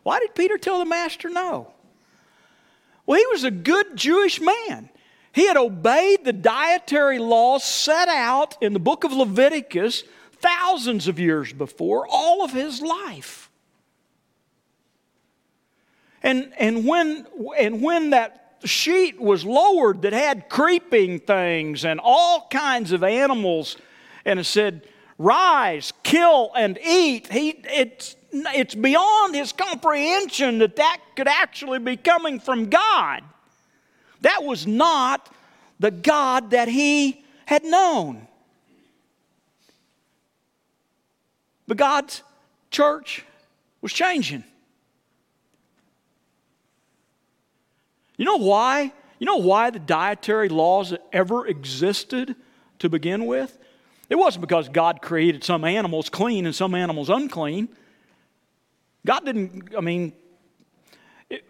[0.03, 1.73] Why did Peter tell the master no?
[3.07, 4.91] Well, he was a good Jewish man.
[5.33, 11.19] He had obeyed the dietary laws set out in the book of Leviticus thousands of
[11.19, 13.51] years before, all of his life.
[16.23, 17.27] And, and, when,
[17.59, 23.79] and when that sheet was lowered that had creeping things and all kinds of animals,
[24.27, 24.87] and it said,
[25.19, 31.97] Rise, kill, and eat, he, it's, it's beyond his comprehension that that could actually be
[31.97, 33.23] coming from God.
[34.21, 35.33] That was not
[35.81, 38.27] the God that he had known.
[41.67, 42.23] But God's
[42.71, 43.25] church
[43.81, 44.45] was changing.
[48.17, 48.93] You know why?
[49.19, 52.37] You know why the dietary laws ever existed
[52.79, 53.59] to begin with?
[54.09, 57.69] It wasn't because God created some animals clean and some animals unclean.
[59.05, 60.13] God didn't, I mean,
[61.29, 61.45] it,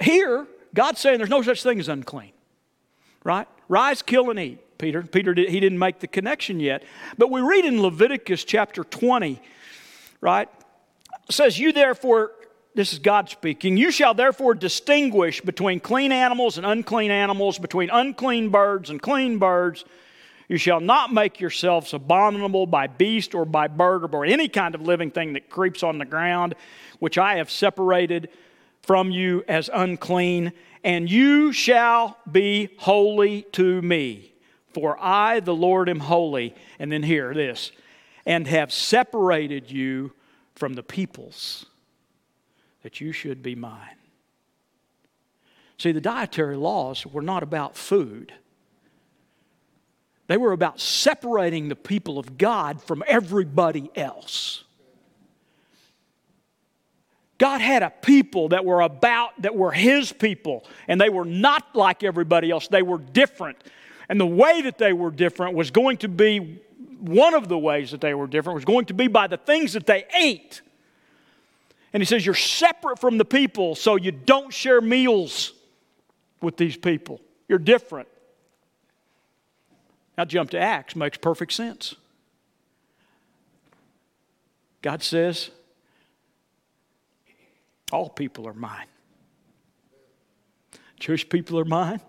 [0.00, 2.32] here, God's saying there's no such thing as unclean,
[3.24, 3.48] right?
[3.68, 4.58] Rise, kill, and eat.
[4.82, 5.02] Peter.
[5.02, 6.82] Peter, did, he didn't make the connection yet.
[7.16, 9.40] But we read in Leviticus chapter 20,
[10.20, 10.48] right?
[11.28, 12.32] It says, You therefore,
[12.74, 17.90] this is God speaking, you shall therefore distinguish between clean animals and unclean animals, between
[17.90, 19.84] unclean birds and clean birds.
[20.52, 24.74] You shall not make yourselves abominable by beast or by bird or by any kind
[24.74, 26.56] of living thing that creeps on the ground,
[26.98, 28.28] which I have separated
[28.82, 30.52] from you as unclean,
[30.84, 34.34] and you shall be holy to me.
[34.74, 36.54] For I, the Lord, am holy.
[36.78, 37.72] And then hear this
[38.26, 40.12] and have separated you
[40.54, 41.64] from the peoples
[42.82, 43.96] that you should be mine.
[45.78, 48.34] See, the dietary laws were not about food.
[50.32, 54.64] They were about separating the people of God from everybody else.
[57.36, 61.76] God had a people that were about, that were His people, and they were not
[61.76, 62.66] like everybody else.
[62.66, 63.58] They were different.
[64.08, 66.62] And the way that they were different was going to be
[67.00, 69.74] one of the ways that they were different was going to be by the things
[69.74, 70.62] that they ate.
[71.92, 75.52] And he says, You're separate from the people, so you don't share meals
[76.40, 77.20] with these people.
[77.48, 78.08] You're different.
[80.16, 81.94] Now, jump to Acts, makes perfect sense.
[84.82, 85.50] God says,
[87.90, 88.86] All people are mine.
[90.98, 92.00] Jewish people are mine.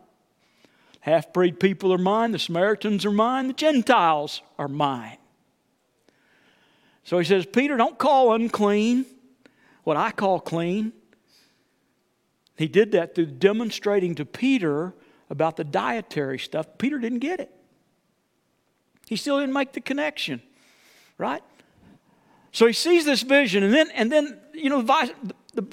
[1.01, 5.17] Half breed people are mine, the Samaritans are mine, the Gentiles are mine.
[7.03, 9.05] So he says, Peter, don't call unclean
[9.83, 10.93] what I call clean.
[12.55, 14.93] He did that through demonstrating to Peter
[15.29, 16.77] about the dietary stuff.
[16.77, 17.51] Peter didn't get it.
[19.13, 20.41] He still didn't make the connection,
[21.19, 21.43] right?
[22.51, 25.13] So he sees this vision, and then, and then you know, the,
[25.53, 25.67] the,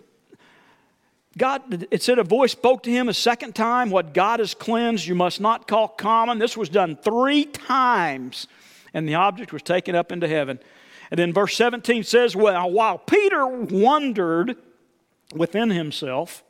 [1.39, 3.89] God, it said a voice spoke to him a second time.
[3.89, 6.39] What God has cleansed, you must not call common.
[6.39, 8.47] This was done three times,
[8.93, 10.61] and the object was taken up into heaven.
[11.11, 14.59] And then verse 17 says, Well, while Peter wondered
[15.35, 16.45] within himself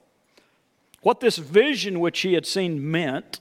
[1.02, 3.38] what this vision which he had seen meant,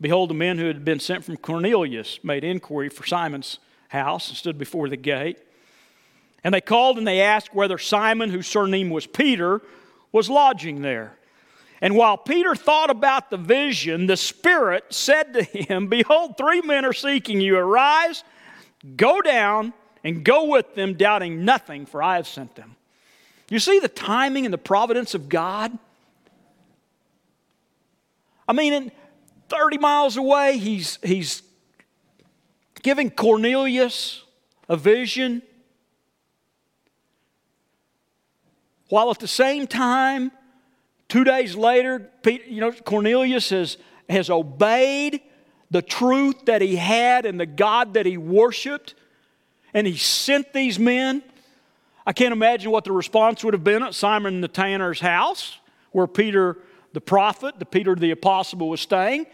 [0.00, 4.36] behold, the men who had been sent from Cornelius made inquiry for Simon's house and
[4.36, 5.38] stood before the gate.
[6.44, 9.60] And they called and they asked whether Simon, whose surname was Peter,
[10.12, 11.18] was lodging there.
[11.80, 16.84] And while Peter thought about the vision, the Spirit said to him, Behold, three men
[16.84, 17.56] are seeking you.
[17.56, 18.24] Arise,
[18.96, 19.72] go down,
[20.02, 22.76] and go with them, doubting nothing, for I have sent them.
[23.48, 25.76] You see the timing and the providence of God?
[28.46, 28.90] I mean,
[29.48, 31.42] 30 miles away, he's, he's
[32.82, 34.24] giving Cornelius
[34.68, 35.42] a vision,
[38.88, 40.30] while at the same time,
[41.08, 43.76] two days later, you know, Cornelius has,
[44.08, 45.20] has obeyed
[45.70, 48.94] the truth that he had and the God that he worshiped,
[49.74, 51.22] and he sent these men.
[52.06, 55.58] I can't imagine what the response would have been at Simon the tanner's house,
[55.92, 56.56] where Peter
[56.92, 59.26] the prophet, the Peter the apostle, was staying.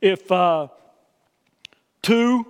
[0.00, 0.68] If uh,
[2.02, 2.46] two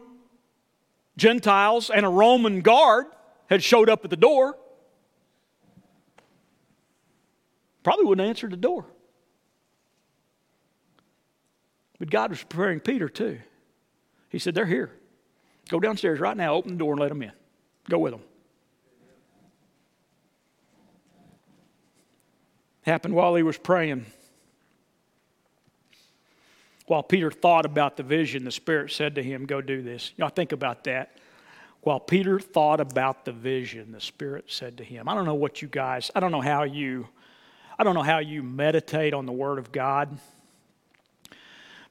[1.16, 3.06] Gentiles and a Roman guard
[3.48, 4.56] had showed up at the door,
[7.82, 8.86] probably wouldn't answer the door.
[11.98, 13.38] But God was preparing Peter too.
[14.30, 14.90] He said, They're here.
[15.68, 17.32] Go downstairs right now, open the door, and let them in.
[17.88, 18.22] Go with them.
[22.82, 24.06] Happened while he was praying.
[26.90, 30.12] While Peter thought about the vision, the Spirit said to him, Go do this.
[30.18, 31.18] Know, think about that.
[31.82, 35.62] While Peter thought about the vision, the Spirit said to him, I don't know what
[35.62, 37.06] you guys, I don't know how you,
[37.78, 40.18] I don't know how you meditate on the Word of God.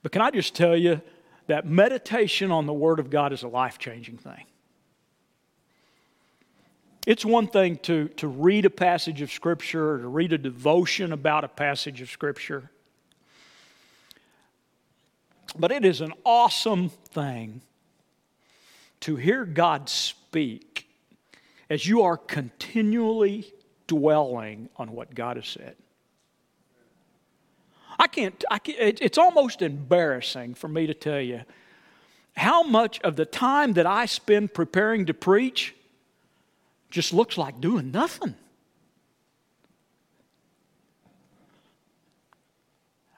[0.03, 0.99] But can I just tell you
[1.47, 4.43] that meditation on the Word of God is a life changing thing?
[7.07, 11.13] It's one thing to, to read a passage of Scripture or to read a devotion
[11.13, 12.69] about a passage of Scripture,
[15.57, 17.61] but it is an awesome thing
[19.01, 20.87] to hear God speak
[21.69, 23.53] as you are continually
[23.87, 25.75] dwelling on what God has said.
[27.97, 31.41] I can't, I can't, it's almost embarrassing for me to tell you
[32.35, 35.75] how much of the time that I spend preparing to preach
[36.89, 38.35] just looks like doing nothing.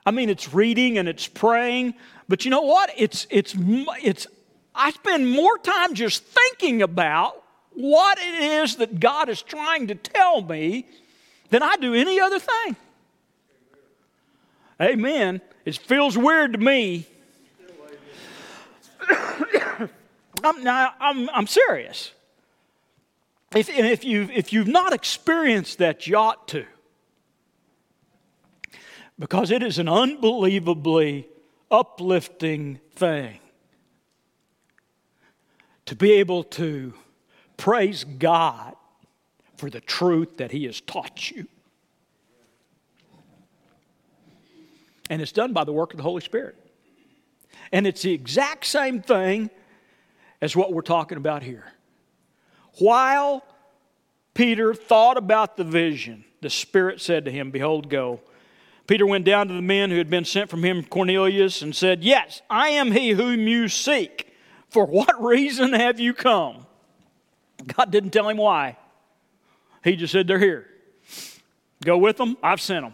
[0.04, 1.94] I mean, it's reading and it's praying,
[2.28, 2.90] but you know what?
[2.96, 4.26] It's, it's, it's,
[4.74, 7.42] I spend more time just thinking about
[7.74, 10.86] what it is that God is trying to tell me
[11.50, 12.76] than I do any other thing.
[14.80, 15.40] Amen.
[15.64, 17.06] It feels weird to me.
[20.44, 22.12] I'm, now, I'm, I'm serious.
[23.54, 26.64] If, if, you've, if you've not experienced that, you ought to.
[29.22, 31.28] Because it is an unbelievably
[31.70, 33.38] uplifting thing
[35.86, 36.92] to be able to
[37.56, 38.74] praise God
[39.58, 41.46] for the truth that He has taught you.
[45.08, 46.56] And it's done by the work of the Holy Spirit.
[47.70, 49.50] And it's the exact same thing
[50.40, 51.72] as what we're talking about here.
[52.80, 53.44] While
[54.34, 58.20] Peter thought about the vision, the Spirit said to him, Behold, go.
[58.92, 62.04] Peter went down to the men who had been sent from him, Cornelius, and said,
[62.04, 64.30] Yes, I am he whom you seek.
[64.68, 66.66] For what reason have you come?
[67.74, 68.76] God didn't tell him why.
[69.82, 70.66] He just said, They're here.
[71.82, 72.36] Go with them.
[72.42, 72.92] I've sent them.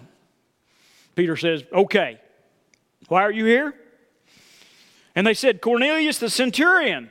[1.17, 2.21] Peter says, Okay,
[3.09, 3.75] why are you here?
[5.17, 7.11] And they said, Cornelius the centurion,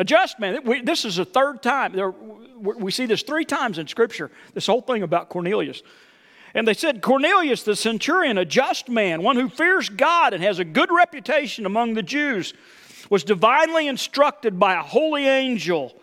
[0.00, 0.58] a just man.
[0.84, 1.94] This is the third time.
[2.58, 5.84] We see this three times in Scripture, this whole thing about Cornelius.
[6.54, 10.60] And they said, Cornelius the centurion, a just man, one who fears God and has
[10.60, 12.54] a good reputation among the Jews,
[13.10, 15.94] was divinely instructed by a holy angel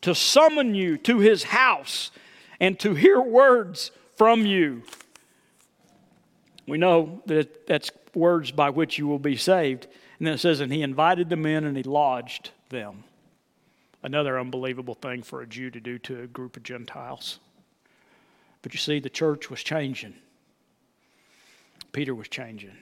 [0.00, 2.10] to summon you to his house
[2.58, 4.82] and to hear words from you.
[6.66, 9.86] We know that that's words by which you will be saved.
[10.18, 13.04] And then it says, and he invited them in and he lodged them.
[14.02, 17.38] Another unbelievable thing for a Jew to do to a group of Gentiles.
[18.62, 20.14] But you see, the church was changing.
[21.92, 22.76] Peter was changing.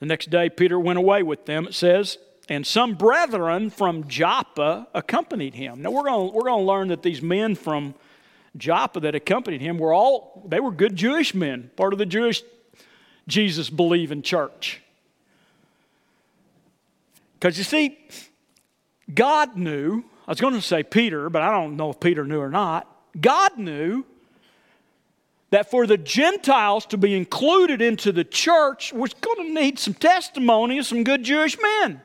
[0.00, 2.18] The next day, Peter went away with them, it says,
[2.48, 5.82] and some brethren from Joppa accompanied him.
[5.82, 7.94] Now, we're going we're going to learn that these men from
[8.56, 12.42] Joppa that accompanied him were all, they were good Jewish men, part of the Jewish
[13.26, 14.80] Jesus believing church.
[17.34, 17.98] Because you see,
[19.12, 22.40] God knew, I was going to say Peter, but I don't know if Peter knew
[22.40, 22.86] or not.
[23.20, 24.04] God knew
[25.50, 29.94] that for the Gentiles to be included into the church was going to need some
[29.94, 32.00] testimony of some good Jewish men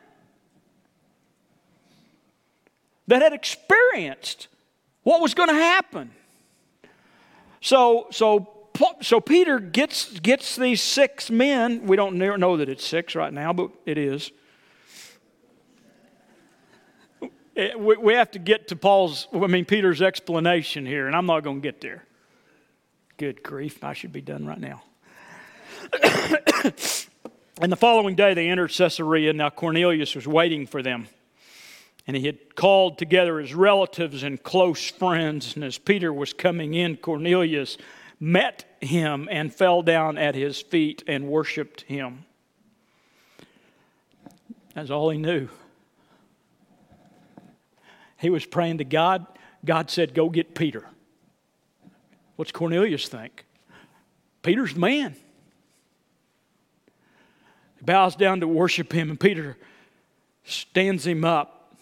[3.07, 4.47] that had experienced
[5.03, 6.11] what was going to happen.
[7.59, 8.69] So, so,
[9.01, 11.85] so Peter gets, gets these six men.
[11.85, 14.31] We don't know that it's six right now, but it is.
[17.57, 21.43] eh, we have to get to Paul's, I mean, Peter's explanation here, and I'm not
[21.43, 22.05] going to get there.
[23.17, 24.83] Good grief, I should be done right now.
[27.61, 29.33] and the following day they entered Caesarea.
[29.33, 31.07] Now Cornelius was waiting for them.
[32.05, 35.55] And he had called together his relatives and close friends.
[35.55, 37.77] And as Peter was coming in, Cornelius
[38.19, 42.25] met him and fell down at his feet and worshiped him.
[44.73, 45.49] That's all he knew.
[48.17, 49.25] He was praying to God.
[49.63, 50.85] God said, Go get Peter.
[52.35, 53.45] What's Cornelius think?
[54.41, 55.15] Peter's the man.
[57.77, 59.57] He bows down to worship him, and Peter
[60.43, 61.75] stands him up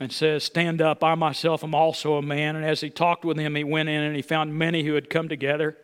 [0.00, 2.56] and says, Stand up, I myself am also a man.
[2.56, 5.10] And as he talked with him, he went in and he found many who had
[5.10, 5.76] come together.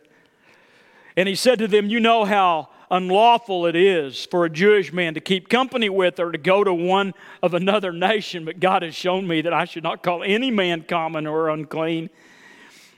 [1.15, 5.13] And he said to them, You know how unlawful it is for a Jewish man
[5.13, 8.95] to keep company with or to go to one of another nation, but God has
[8.95, 12.09] shown me that I should not call any man common or unclean.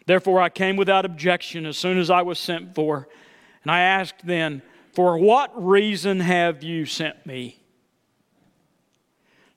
[0.06, 3.08] Therefore, I came without objection as soon as I was sent for.
[3.64, 4.62] And I asked then,
[4.94, 7.58] For what reason have you sent me?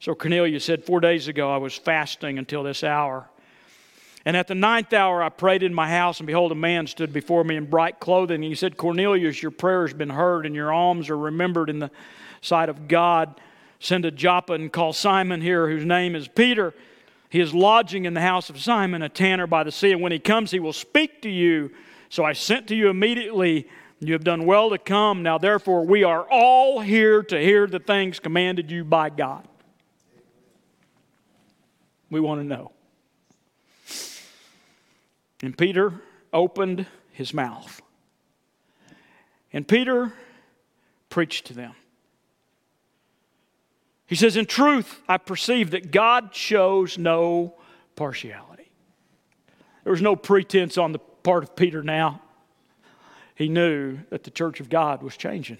[0.00, 3.30] So Cornelius said, Four days ago I was fasting until this hour.
[4.26, 7.12] And at the ninth hour I prayed in my house, and behold, a man stood
[7.12, 8.36] before me in bright clothing.
[8.36, 11.78] And he said, Cornelius, your prayer has been heard, and your alms are remembered in
[11.78, 11.90] the
[12.40, 13.40] sight of God.
[13.80, 16.74] Send a Joppa and call Simon here, whose name is Peter.
[17.34, 20.12] He is lodging in the house of Simon, a tanner by the sea, and when
[20.12, 21.72] he comes, he will speak to you.
[22.08, 23.66] So I sent to you immediately.
[23.98, 25.24] You have done well to come.
[25.24, 29.48] Now, therefore, we are all here to hear the things commanded you by God.
[32.08, 32.70] We want to know.
[35.42, 35.92] And Peter
[36.32, 37.82] opened his mouth.
[39.52, 40.12] And Peter
[41.08, 41.74] preached to them.
[44.06, 47.54] He says, In truth, I perceive that God shows no
[47.96, 48.70] partiality.
[49.84, 52.20] There was no pretense on the part of Peter now.
[53.34, 55.58] He knew that the church of God was changing.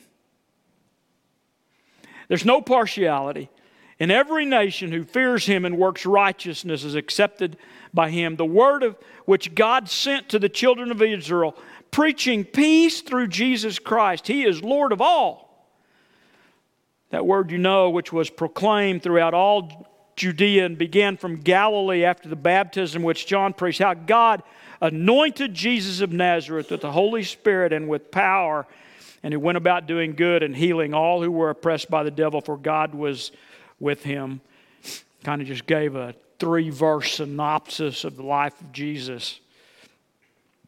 [2.28, 3.50] There's no partiality.
[3.98, 7.56] In every nation who fears him and works righteousness is accepted
[7.92, 8.36] by him.
[8.36, 11.56] The word of which God sent to the children of Israel,
[11.90, 14.26] preaching peace through Jesus Christ.
[14.26, 15.43] He is Lord of all.
[17.10, 22.28] That word you know, which was proclaimed throughout all Judea and began from Galilee after
[22.28, 24.42] the baptism which John preached, how God
[24.80, 28.66] anointed Jesus of Nazareth with the Holy Spirit and with power,
[29.22, 32.40] and he went about doing good and healing all who were oppressed by the devil,
[32.40, 33.32] for God was
[33.80, 34.40] with him.
[35.24, 39.40] Kind of just gave a three verse synopsis of the life of Jesus.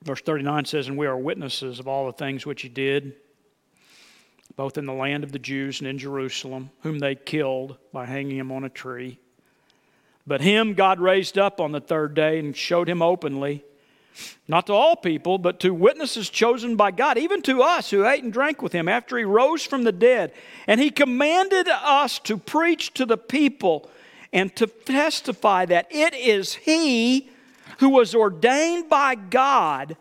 [0.02, 3.14] Verse 39 says, And we are witnesses of all the things which he did,
[4.54, 8.38] both in the land of the Jews and in Jerusalem, whom they killed by hanging
[8.38, 9.18] him on a tree.
[10.26, 13.64] But him God raised up on the third day and showed him openly,
[14.48, 18.24] not to all people, but to witnesses chosen by God, even to us who ate
[18.24, 20.32] and drank with him after he rose from the dead.
[20.66, 23.90] And he commanded us to preach to the people
[24.36, 27.30] and to testify that it is He
[27.78, 29.96] who was ordained by God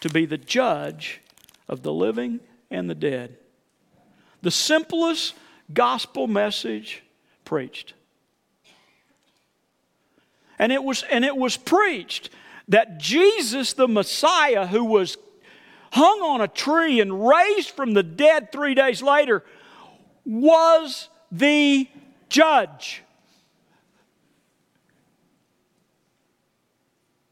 [0.00, 1.22] to be the judge
[1.68, 2.40] of the living
[2.70, 3.37] and the dead.
[4.42, 5.34] The simplest
[5.72, 7.02] gospel message
[7.44, 7.94] preached.
[10.58, 12.30] And it was, and it was preached
[12.68, 15.16] that Jesus, the Messiah, who was
[15.92, 19.44] hung on a tree and raised from the dead three days later,
[20.24, 21.88] was the
[22.28, 23.02] judge.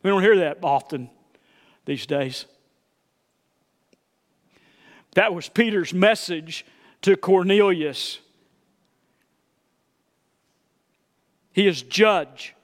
[0.02, 1.10] We don't hear that often
[1.84, 2.46] these days.
[5.14, 6.64] That was Peter's message
[7.06, 8.18] to Cornelius.
[11.52, 12.56] He is judge,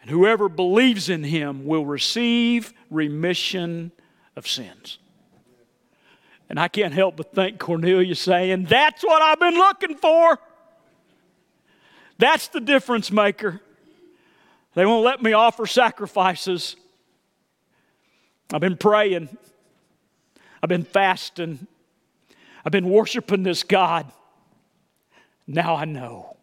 [0.00, 3.90] and whoever believes in him will receive remission
[4.36, 4.98] of sins.
[6.48, 10.38] And I can't help but think Cornelius saying, That's what I've been looking for.
[12.16, 13.60] That's the difference maker.
[14.74, 16.76] They won't let me offer sacrifices.
[18.52, 19.36] I've been praying.
[20.62, 21.66] I've been fasting.
[22.64, 24.10] I've been worshiping this God.
[25.46, 26.36] Now I know.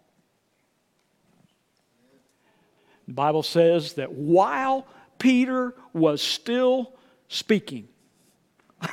[3.08, 4.86] The Bible says that while
[5.18, 6.94] Peter was still
[7.30, 7.88] speaking,
[8.82, 8.90] the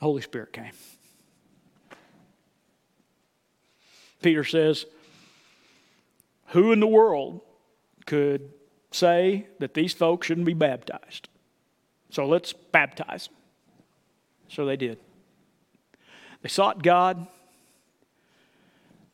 [0.00, 0.72] Holy Spirit came.
[4.22, 4.86] Peter says,
[6.46, 7.42] Who in the world
[8.06, 8.52] could
[8.90, 11.28] say that these folks shouldn't be baptized?
[12.10, 13.36] So let's baptize them.
[14.48, 14.98] So they did.
[16.46, 17.26] They sought God.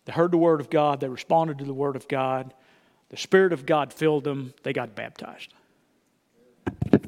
[0.04, 1.00] They heard the word of God.
[1.00, 2.52] They responded to the word of God.
[3.08, 5.54] The Spirit of God filled them, they got baptized.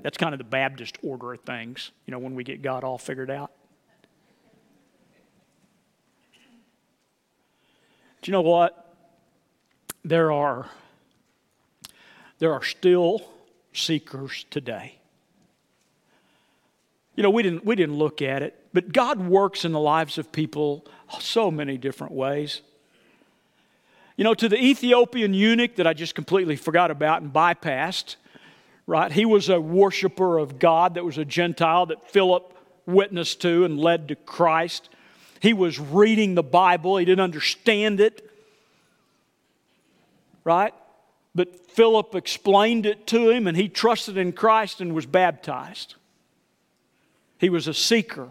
[0.00, 2.96] That's kind of the Baptist order of things, you know, when we get God all
[2.96, 3.50] figured out.
[8.22, 8.96] Do you know what?
[10.06, 10.70] There are,
[12.38, 13.20] there are still
[13.74, 14.94] seekers today.
[17.14, 20.18] You know, we didn't, we didn't look at it, but God works in the lives
[20.18, 20.84] of people
[21.20, 22.60] so many different ways.
[24.16, 28.16] You know, to the Ethiopian eunuch that I just completely forgot about and bypassed,
[28.86, 29.12] right?
[29.12, 32.52] He was a worshiper of God that was a Gentile that Philip
[32.84, 34.88] witnessed to and led to Christ.
[35.40, 38.28] He was reading the Bible, he didn't understand it,
[40.42, 40.74] right?
[41.32, 45.94] But Philip explained it to him and he trusted in Christ and was baptized.
[47.38, 48.30] He was a seeker.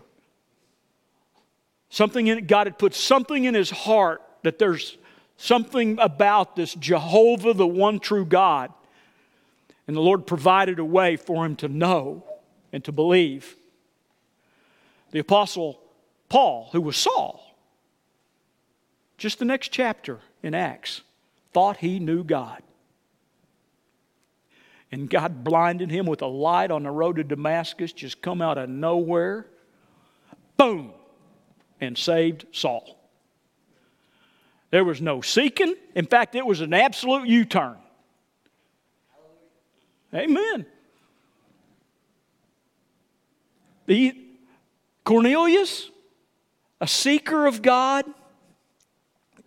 [1.93, 4.97] Something in God had put something in his heart that there's
[5.37, 8.73] something about this Jehovah, the one true God.
[9.85, 12.23] And the Lord provided a way for him to know
[12.71, 13.55] and to believe.
[15.11, 15.79] The Apostle
[16.29, 17.55] Paul, who was Saul,
[19.19, 21.01] just the next chapter in Acts,
[21.51, 22.63] thought he knew God.
[24.91, 28.57] And God blinded him with a light on the road to Damascus, just come out
[28.57, 29.45] of nowhere.
[30.57, 30.93] Boom!
[31.83, 32.97] And saved Saul.
[34.71, 35.75] There was no seeking.
[35.95, 37.75] In fact, it was an absolute U turn.
[40.13, 40.65] Amen.
[43.85, 44.15] The
[45.03, 45.89] Cornelius,
[46.79, 48.05] a seeker of God,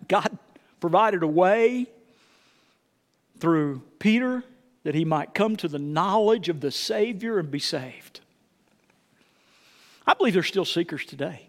[0.07, 0.37] God
[0.79, 1.87] provided a way
[3.39, 4.45] through Peter
[4.83, 8.21] that he might come to the knowledge of the Savior and be saved.
[10.07, 11.46] I believe there's still seekers today.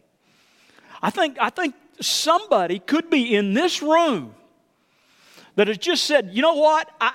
[1.01, 4.33] I think, I think somebody could be in this room
[5.55, 6.89] that has just said, you know what?
[6.99, 7.13] I,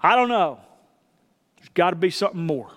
[0.00, 0.58] I don't know.
[1.58, 2.70] There's got to be something more.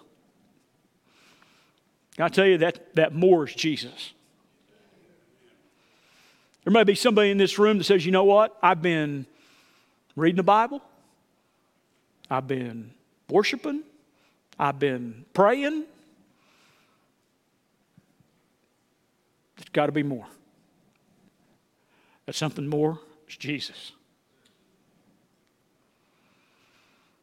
[2.17, 4.13] I tell you that that more is Jesus?
[6.65, 8.57] There may be somebody in this room that says, you know what?
[8.61, 9.26] I've been
[10.15, 10.82] reading the Bible,
[12.30, 12.91] I've been
[13.30, 13.84] worshiping,
[14.59, 15.86] I've been praying.
[19.70, 20.26] There's got to be more.
[22.26, 23.91] That something more is Jesus.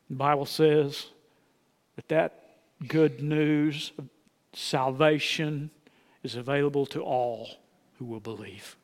[0.08, 1.06] The Bible says
[1.96, 2.42] that that
[2.86, 4.08] good news of
[4.52, 5.70] salvation
[6.22, 7.48] is available to all
[7.98, 8.76] who will believe.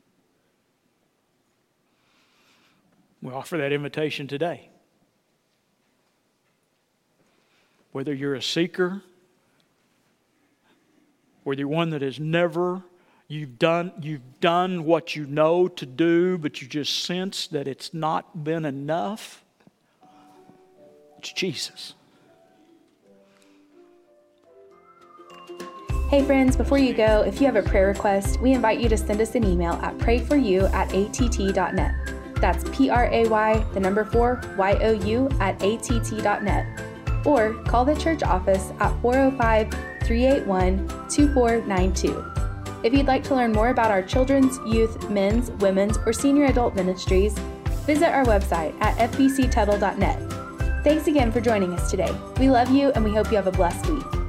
[3.20, 4.68] We offer that invitation today.
[7.92, 9.02] Whether you're a seeker,
[11.44, 12.82] whether you're one that has never
[13.32, 17.94] you've done you've done what you know to do, but you just sense that it's
[17.94, 19.42] not been enough.
[21.18, 21.94] It's Jesus.
[26.10, 28.98] Hey friends, before you go, if you have a prayer request, we invite you to
[28.98, 31.94] send us an email at prayforyou at att.net.
[32.34, 36.66] That's P R A Y, the number four, Y O U at att.net.
[37.24, 39.70] Or call the church office at 405
[40.04, 42.31] 381 2492.
[42.82, 46.74] If you'd like to learn more about our children's, youth, men's, women's, or senior adult
[46.74, 47.38] ministries,
[47.86, 50.82] visit our website at fbctuttle.net.
[50.82, 52.12] Thanks again for joining us today.
[52.38, 54.21] We love you and we hope you have a blessed week.